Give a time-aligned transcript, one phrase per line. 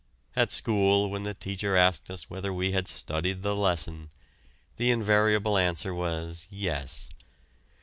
[0.35, 4.09] At school when the teacher asked us whether we had studied the lesson,
[4.77, 7.11] the invariable answer was Yes.